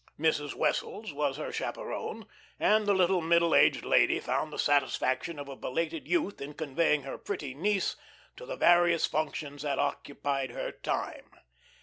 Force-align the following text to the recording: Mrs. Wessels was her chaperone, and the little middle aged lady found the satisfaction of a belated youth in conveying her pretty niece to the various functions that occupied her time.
Mrs. 0.19 0.55
Wessels 0.55 1.13
was 1.13 1.37
her 1.37 1.51
chaperone, 1.51 2.25
and 2.59 2.87
the 2.87 2.93
little 2.95 3.21
middle 3.21 3.53
aged 3.53 3.85
lady 3.85 4.19
found 4.19 4.51
the 4.51 4.57
satisfaction 4.57 5.37
of 5.37 5.47
a 5.47 5.55
belated 5.55 6.07
youth 6.07 6.41
in 6.41 6.55
conveying 6.55 7.03
her 7.03 7.19
pretty 7.19 7.53
niece 7.53 7.95
to 8.35 8.47
the 8.47 8.55
various 8.57 9.05
functions 9.05 9.61
that 9.61 9.77
occupied 9.77 10.49
her 10.53 10.71
time. 10.71 11.29